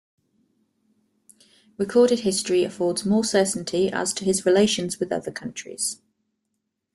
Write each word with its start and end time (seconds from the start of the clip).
Recorded 1.77 2.21
history 2.21 2.63
affords 2.63 3.05
more 3.05 3.23
certainty 3.23 3.91
as 3.91 4.13
to 4.13 4.25
his 4.25 4.47
relations 4.47 4.99
with 4.99 5.11
other 5.11 5.29
countries. 5.29 6.01